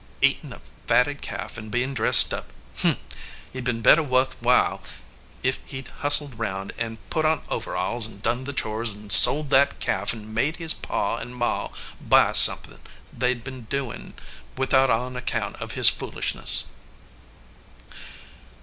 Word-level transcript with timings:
"Eatin 0.19 0.51
a 0.51 0.59
fatted 0.87 1.21
calf, 1.21 1.59
an 1.59 1.69
bein 1.69 1.93
dressed 1.93 2.33
up. 2.33 2.47
Hm! 2.79 2.95
He 3.53 3.59
d 3.61 3.61
been 3.61 3.81
better 3.83 4.01
wuth 4.01 4.35
while 4.39 4.81
if 5.43 5.59
he 5.63 5.83
d 5.83 5.91
hustled 5.99 6.39
round 6.39 6.73
an 6.79 6.97
put 7.11 7.23
on 7.23 7.43
overalls, 7.49 8.07
an 8.07 8.17
done 8.17 8.45
the 8.45 8.51
chores, 8.51 8.91
an 8.93 9.11
sold 9.11 9.51
that 9.51 9.79
calf 9.79 10.11
an 10.11 10.33
made 10.33 10.55
his 10.57 10.73
pa 10.73 11.17
and 11.17 11.35
ma 11.35 11.69
buy 12.01 12.33
somethin 12.33 12.79
they 13.15 13.35
d 13.35 13.41
been 13.41 13.65
doin 13.69 14.15
without 14.57 14.89
on 14.89 15.15
ac 15.15 15.25
count 15.27 15.55
of 15.57 15.73
his 15.73 15.87
foolishness." 15.87 16.63